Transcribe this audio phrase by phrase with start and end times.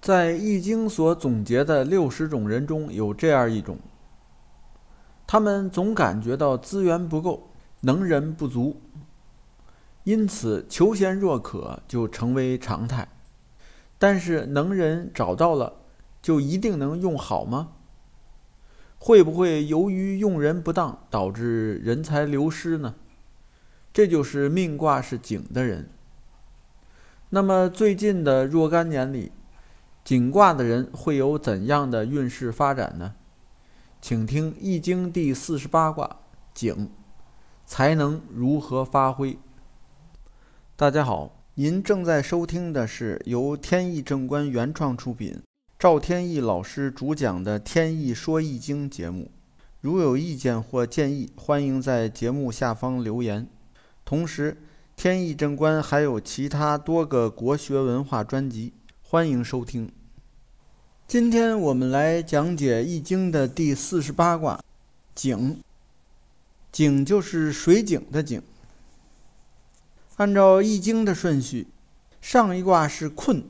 [0.00, 3.78] 在《易经》所总结的六十种人中有这样一种，
[5.26, 8.80] 他们总感觉到资源不够，能人不足，
[10.04, 13.08] 因此求贤若渴就成为常态。
[13.98, 15.74] 但是能人找到了，
[16.22, 17.72] 就一定能用好吗？
[18.98, 22.94] 会不会由于用人不当导致人才流失呢？
[23.92, 25.90] 这就是命卦是井的人。
[27.28, 29.30] 那么最近的若干年里，
[30.10, 33.14] 井卦的人会有怎样的运势发展呢？
[34.00, 36.16] 请听《易经》第四十八卦
[36.52, 36.90] 井，
[37.64, 39.38] 才能如何发挥？
[40.74, 45.40] 大家好，您正在收听的是由天意正观原创出品。
[45.78, 49.30] 赵天意老师主讲的《天意说易经》节目，
[49.80, 53.46] 如有意见或建议，欢迎在节目下方留言。
[54.04, 54.60] 同时，
[54.96, 59.88] 天意正观还有其他多个国学文化专辑，欢迎收听。
[61.10, 64.62] 今天我们来讲解《易经》的第四十八卦——
[65.12, 65.60] 井。
[66.70, 68.40] 井就是水井的井。
[70.18, 71.66] 按照《易经》的顺序，
[72.20, 73.42] 上一卦是困。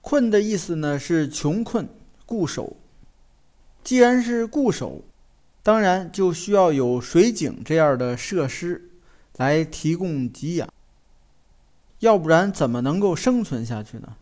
[0.00, 1.88] 困的意思呢是穷困
[2.26, 2.76] 固守。
[3.84, 5.04] 既然是固守，
[5.62, 8.90] 当然就需要有水井这样的设施
[9.36, 10.68] 来提供给养，
[12.00, 14.16] 要不然怎么能够生存下去呢？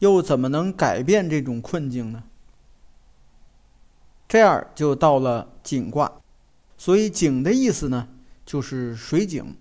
[0.00, 2.24] 又怎么能改变这种困境呢？
[4.28, 6.12] 这样就到了井卦。
[6.76, 8.08] 所以井的意思呢
[8.44, 9.54] 就是水井，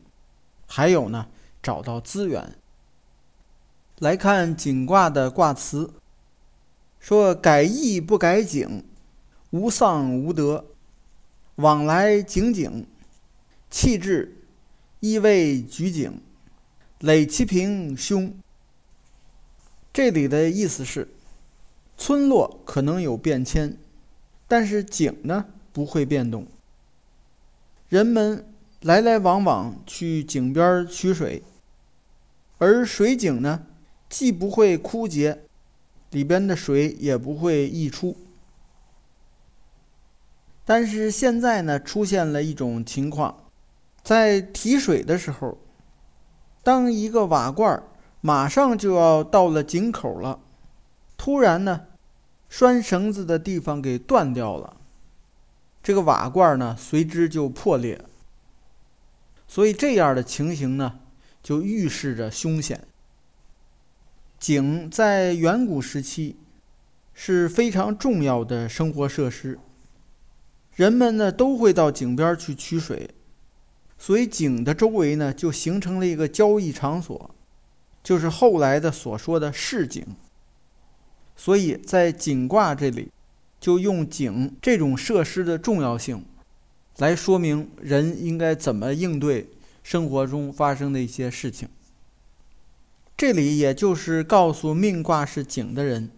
[0.66, 1.28] 还有呢
[1.62, 2.56] 找到资源。
[4.00, 5.92] 来看井卦的卦辞，
[7.00, 8.86] 说：“改易不改井，
[9.50, 10.66] 无丧无德，
[11.56, 12.88] 往来井井，
[13.70, 14.38] 气质
[15.02, 16.22] 意味举井，
[17.00, 18.34] 累其平凶。”
[20.00, 21.10] 这里的意思是，
[21.98, 23.76] 村落可能有变迁，
[24.48, 26.48] 但是井呢不会变动。
[27.90, 28.46] 人们
[28.80, 31.44] 来来往往去井边取水，
[32.60, 33.66] 而水井呢？
[34.08, 35.42] 既不会枯竭，
[36.12, 38.16] 里边的水也不会溢出。
[40.64, 43.44] 但是现在呢，出现了一种情况，
[44.02, 45.58] 在提水的时候，
[46.64, 47.84] 当一个瓦罐
[48.22, 50.40] 马上就要到了井口了，
[51.18, 51.88] 突然呢，
[52.50, 54.78] 拴绳子的地方给断掉了，
[55.82, 58.04] 这个瓦罐呢随之就破裂。
[59.48, 61.00] 所以这样的情形呢，
[61.42, 62.86] 就预示着凶险。
[64.38, 66.38] 井在远古时期
[67.14, 69.60] 是非常重要的生活设施，
[70.76, 73.10] 人们呢都会到井边去取水，
[73.98, 77.36] 所以井的周围呢就形成了一个交易场所，
[78.04, 80.06] 就是后来的所说的市井。
[81.36, 83.12] 所以在井卦这里，
[83.60, 86.26] 就用井这种设施的重要性，
[86.98, 89.50] 来说明人应该怎么应对
[89.82, 91.70] 生活中发生的一些事情。
[93.16, 96.10] 这里也就是告诉命卦是井的人，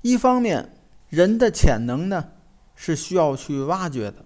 [0.00, 0.74] 一方面
[1.08, 2.28] 人的潜能呢
[2.74, 4.24] 是需要去挖掘的，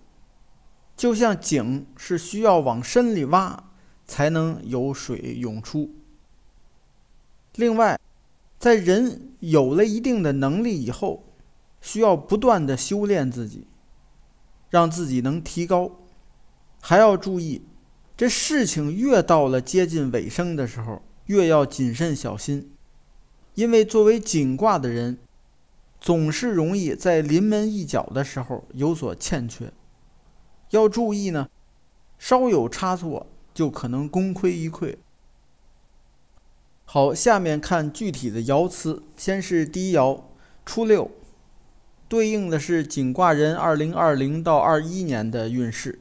[0.97, 3.71] 就像井是需要往深里挖
[4.07, 5.91] 才能有水涌出。
[7.57, 7.99] 另外，
[8.59, 11.25] 在人有了一定的能力以后，
[11.81, 13.67] 需要不断的修炼自己，
[14.71, 15.93] 让自己能提高，
[16.81, 17.63] 还要注意，
[18.17, 21.03] 这事情越到了接近尾声的时候。
[21.27, 22.71] 越要谨慎小心，
[23.57, 25.19] 因为作为紧卦的人，
[26.01, 29.73] 总是容易在临门一脚的时候有所欠缺，
[30.71, 31.49] 要注意呢，
[32.17, 34.97] 稍有差错就可能功亏一篑。
[36.89, 40.23] 好，下面看具体的爻辞，先是第一爻
[40.65, 41.11] 初六，
[42.09, 45.99] 对应的是井卦人二零二零到二一年的运势，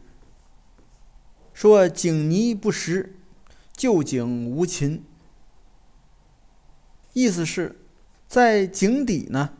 [1.53, 3.15] 说井泥不实，
[3.75, 5.03] 旧井无禽。
[7.13, 7.79] 意思是，
[8.27, 9.53] 在井底呢，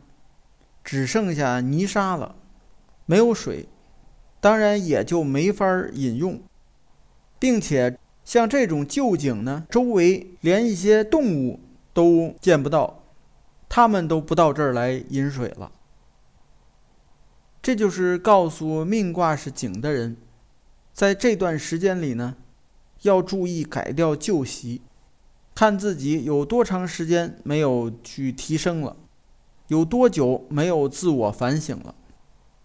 [0.84, 2.36] 只剩下泥沙了，
[3.04, 3.68] 没有水，
[4.40, 6.40] 当然也就没法饮用，
[7.40, 11.60] 并且像这种旧井呢，周围连一些动物
[11.94, 13.04] 都见不到，
[13.68, 15.70] 他们都不到这儿来饮水了。
[17.62, 20.16] 这就是告诉命卦是井的人，
[20.92, 22.34] 在这段时间里呢，
[23.02, 24.82] 要注意改掉旧习。
[25.54, 28.96] 看自己有多长时间没有去提升了，
[29.68, 31.94] 有多久没有自我反省了。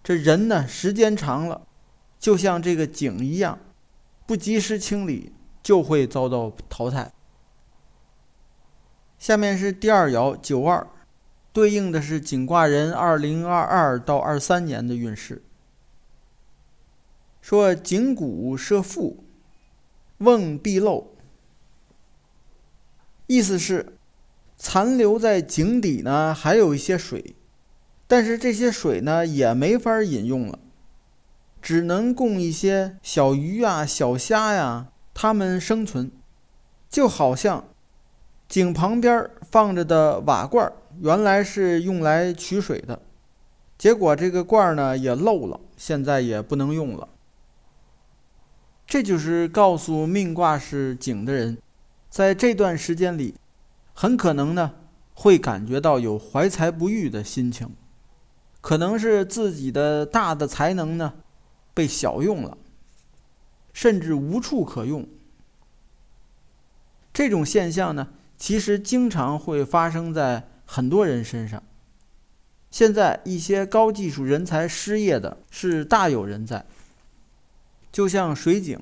[0.03, 1.67] 这人呢，时间长了，
[2.19, 3.59] 就像这个井一样，
[4.25, 5.31] 不及时清理
[5.63, 7.11] 就会遭到淘汰。
[9.19, 10.87] 下面是第二爻九二，
[11.53, 15.43] 对应的是井卦人二零二二到二三年的运势。
[17.41, 19.23] 说井谷设腹，
[20.19, 21.07] 瓮必漏，
[23.27, 23.97] 意思是
[24.57, 27.35] 残留在井底呢，还有一些水，
[28.07, 30.59] 但是这些水呢也没法饮用了，
[31.61, 36.11] 只能供一些小鱼啊、小虾呀它们生存，
[36.89, 37.63] 就好像
[38.47, 43.01] 井旁边放着的瓦罐，原来是用来取水的，
[43.77, 47.07] 结果这个罐呢也漏了，现在也不能用了。
[48.85, 51.57] 这就是告诉命卦是井的人，
[52.09, 53.35] 在这段时间里，
[53.93, 54.73] 很可能呢
[55.13, 57.73] 会感觉到有怀才不遇的心情，
[58.59, 61.13] 可能是自己的大的才能呢
[61.73, 62.57] 被小用了，
[63.73, 65.07] 甚至无处可用。
[67.13, 71.61] 这种现象呢，其实经常会发生在很多人身上。
[72.69, 76.65] 现在一些高技术人才失业的是大有人在。
[77.91, 78.79] 就像水井，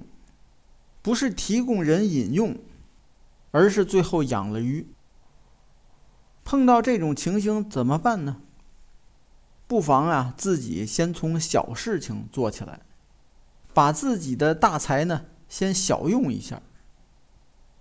[1.01, 2.55] 不是提供人饮用，
[3.49, 4.87] 而是最后养了鱼。
[6.43, 8.41] 碰到这种情形怎么办呢？
[9.67, 12.81] 不妨啊，自己先从小事情做起来，
[13.73, 16.61] 把自己的大才呢先小用一下，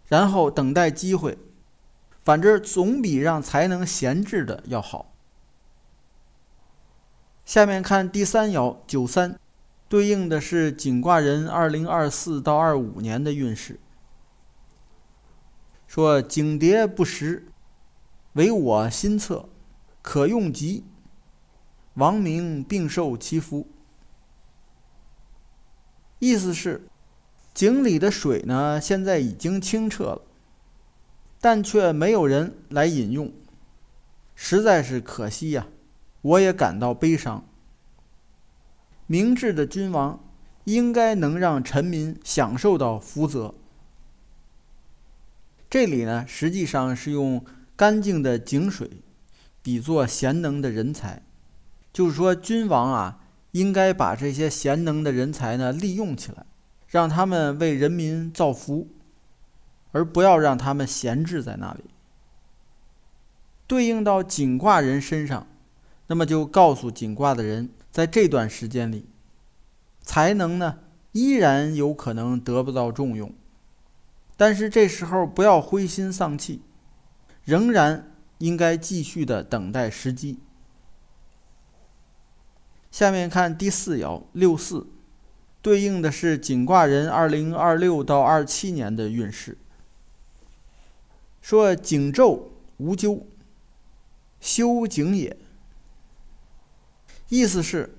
[0.07, 1.39] 然后等待机会。
[2.25, 5.15] 反正总比让才能闲置的要好。
[7.47, 9.39] 下面看第三爻九三。
[9.89, 13.81] 对应的是景卦人二零二四到二五年的运势。
[15.87, 17.49] 说景蝶不实，
[18.35, 19.49] 唯我心测，
[20.03, 20.85] 可用吉。
[21.95, 23.67] 王明并受其福。
[26.19, 26.89] 意思是，
[27.55, 30.23] 井里的水呢，现在已经清澈了，
[31.41, 33.33] 但却没有人来饮用，
[34.35, 35.67] 实在是可惜呀！
[36.23, 37.45] 我也感到悲伤。
[39.07, 40.23] 明智的君王
[40.65, 43.55] 应该能让臣民享受到福泽。
[45.71, 47.45] 这里呢，实际上是用
[47.77, 48.91] 干净的井水
[49.63, 51.23] 比作贤能的人才，
[51.93, 53.21] 就是说，君王啊，
[53.53, 56.47] 应该把这些贤能的人才呢利用起来，
[56.87, 58.89] 让他们为人民造福，
[59.93, 61.85] 而不要让他们闲置在那里。
[63.67, 65.47] 对应到井卦人身上，
[66.07, 67.71] 那么就告诉井卦的人。
[67.91, 69.07] 在这段时间里，
[70.03, 70.79] 才能呢
[71.13, 73.33] 依然有可能得不到重用，
[74.37, 76.63] 但是这时候不要灰心丧气，
[77.45, 80.39] 仍然应该继续的等待时机。
[82.91, 84.87] 下面看第四爻六四，
[85.63, 89.57] 对应的是井卦人二零二六到二七年的运势。
[91.41, 92.43] 说井昼
[92.79, 93.27] 无咎，
[94.41, 95.37] 修井也。
[97.29, 97.95] 意思是，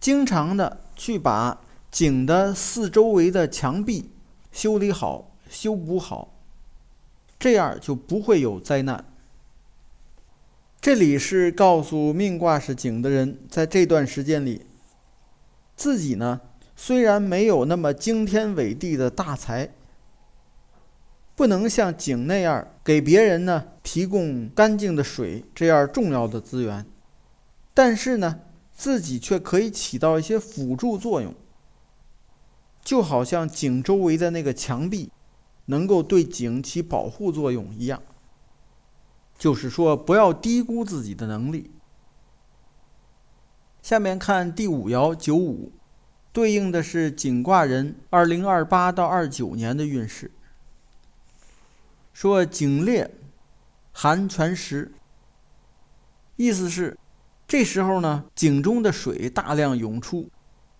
[0.00, 4.10] 经常的去把井的四周围的墙壁
[4.50, 6.34] 修理好、修补好，
[7.38, 9.07] 这样就不会有灾难。
[10.80, 14.64] 这里是告诉命卦是井的人，在这段时间里，
[15.74, 16.40] 自己呢
[16.76, 19.74] 虽然没有那么惊天伟地的大才，
[21.34, 26.86] 不能像井那样给别人呢提供干净的水这样重要的资源。
[27.74, 28.38] 但是呢，
[28.72, 31.34] 自己却可以起到一些辅助作用，
[32.84, 35.10] 就好像井周围的那个墙壁，
[35.66, 38.00] 能够对井起保护作用一样。
[39.38, 41.70] 就是说，不要低估自己的能力。
[43.80, 45.72] 下面看第五爻九五，
[46.32, 50.30] 对应的是井卦人二零二八到二九年的运势。
[52.12, 53.10] 说井裂，
[53.92, 54.92] 寒泉石，
[56.36, 56.98] 意思是。
[57.46, 60.28] 这时候呢，井中的水大量涌出，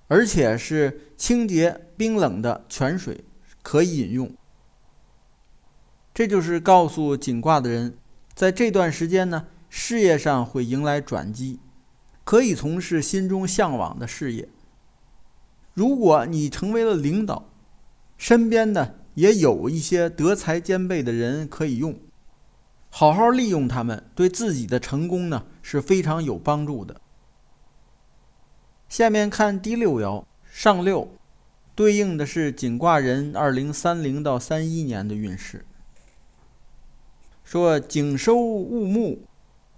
[0.07, 3.25] 而且是清洁冰冷的泉水，
[3.63, 4.37] 可以饮用。
[6.13, 7.97] 这就是告诉井卦的人，
[8.39, 11.59] 在这段时间呢，事业上会迎来转机，
[12.23, 14.49] 可以从事心中向往的事业。
[15.75, 17.51] 如果你成为了领导，
[18.17, 21.99] 身边呢也有一些德才兼备的人可以用。
[22.91, 27.01] 好好利用他们，对自己的成功呢是非常有帮助的。
[28.89, 31.09] 下面看第六爻上六，
[31.75, 35.65] 对应的是井卦人二零三零到三一年的运势。
[37.51, 39.21] 说井收物木，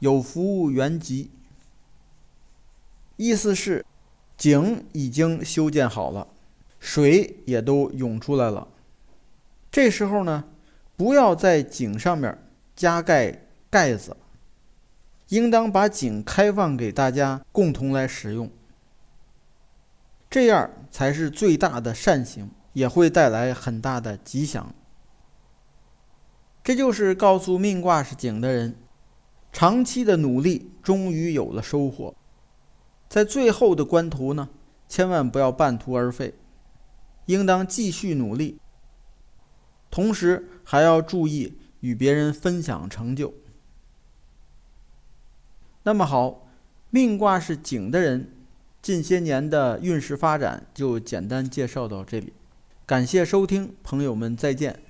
[0.00, 1.30] 有福原吉。
[3.16, 3.86] 意思是
[4.36, 6.26] 井已经修建好了，
[6.80, 8.66] 水也都涌出来了。
[9.70, 10.46] 这时候呢，
[10.96, 12.36] 不要在井上面。
[12.74, 13.38] 加盖
[13.70, 14.16] 盖子，
[15.28, 18.50] 应当把井开放给大家共同来使用，
[20.28, 24.74] 这样才是最大的善行，也会带来很大的吉祥。
[26.70, 28.76] 这就是告诉命卦是井的人，
[29.52, 32.14] 长期的努力终于有了收获，
[33.08, 34.48] 在最后的关头呢，
[34.88, 36.32] 千万不要半途而废，
[37.26, 38.60] 应当继续努力，
[39.90, 43.34] 同时还要注意与别人分享成就。
[45.82, 46.46] 那么好，
[46.90, 48.30] 命卦是井的人，
[48.80, 52.32] 近些年的运势发展就简单介绍到这里。
[52.86, 54.80] 感谢收听，朋友们再见。